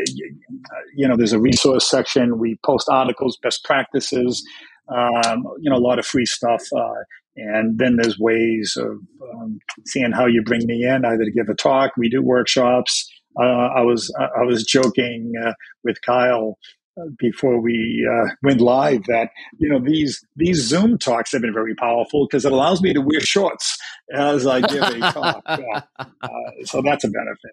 [0.95, 2.39] you know, there's a resource section.
[2.39, 4.43] We post articles, best practices,
[4.89, 6.63] um, you know, a lot of free stuff.
[6.77, 7.03] Uh,
[7.37, 8.99] and then there's ways of
[9.35, 13.11] um, seeing how you bring me in, either to give a talk, we do workshops.
[13.41, 16.59] Uh, I was I was joking uh, with Kyle
[17.19, 21.75] before we uh, went live that you know these these Zoom talks have been very
[21.75, 23.79] powerful because it allows me to wear shorts
[24.13, 25.43] as I give a talk.
[25.47, 25.81] Uh,
[26.23, 26.29] uh,
[26.65, 27.53] so that's a benefit.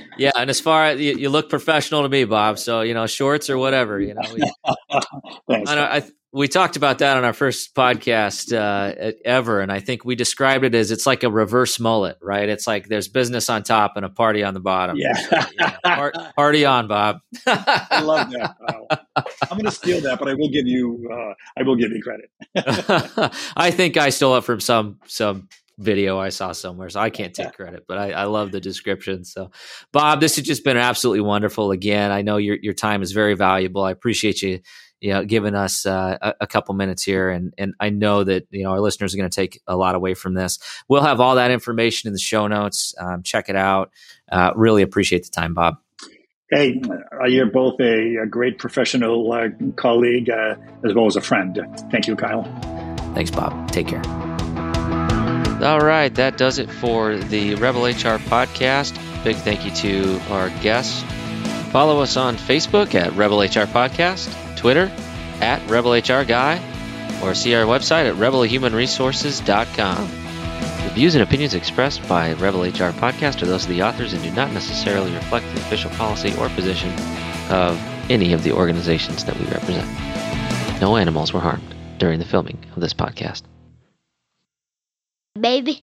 [0.18, 2.58] yeah, and as far as you, you, look professional to me, Bob.
[2.58, 4.00] So you know shorts or whatever.
[4.00, 4.40] You know, we,
[5.48, 6.02] Thanks, I, I,
[6.32, 10.64] we talked about that on our first podcast uh, ever, and I think we described
[10.64, 12.48] it as it's like a reverse mullet, right?
[12.48, 14.96] It's like there's business on top and a party on the bottom.
[14.98, 17.20] Yeah, so, you know, party on, Bob.
[17.46, 18.56] I love that.
[19.16, 22.02] I'm going to steal that, but I will give you, uh, I will give you
[22.02, 22.30] credit.
[23.56, 25.48] I think I stole it from some some
[25.78, 29.24] video I saw somewhere, so I can't take credit, but I, I love the description.
[29.24, 29.50] So,
[29.92, 31.70] Bob, this has just been absolutely wonderful.
[31.70, 33.82] Again, I know your your time is very valuable.
[33.82, 34.60] I appreciate you
[35.00, 37.30] you know, giving us uh, a, a, couple minutes here.
[37.30, 39.94] And, and I know that, you know, our listeners are going to take a lot
[39.94, 40.58] away from this.
[40.88, 42.94] We'll have all that information in the show notes.
[42.98, 43.90] Um, check it out.
[44.30, 45.76] Uh, really appreciate the time, Bob.
[46.50, 46.80] Hey,
[47.20, 51.60] uh, you're both a, a great professional uh, colleague uh, as well as a friend.
[51.90, 52.44] Thank you, Kyle.
[53.14, 53.70] Thanks, Bob.
[53.70, 54.02] Take care.
[55.62, 58.94] All right, that does it for the Rebel HR podcast.
[59.24, 61.02] Big thank you to our guests.
[61.70, 64.90] Follow us on Facebook at Rebel HR Podcast Twitter
[65.40, 70.08] at RebelHRGuy, or see our website at rebelhumanresources.com.
[70.84, 74.22] The views and opinions expressed by Rebel HR Podcast are those of the authors and
[74.22, 76.92] do not necessarily reflect the official policy or position
[77.50, 77.78] of
[78.10, 79.86] any of the organizations that we represent.
[80.80, 83.42] No animals were harmed during the filming of this podcast.
[85.38, 85.76] Baby.